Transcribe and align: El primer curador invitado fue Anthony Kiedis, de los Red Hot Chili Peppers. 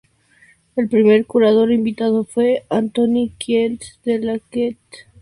El 0.75 0.89
primer 0.89 1.27
curador 1.27 1.71
invitado 1.71 2.23
fue 2.23 2.63
Anthony 2.71 3.33
Kiedis, 3.37 3.99
de 4.03 4.17
los 4.17 4.25
Red 4.25 4.41
Hot 4.41 4.49
Chili 4.49 4.49
Peppers. 4.79 5.05